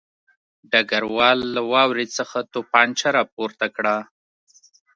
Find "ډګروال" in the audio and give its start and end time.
0.71-1.39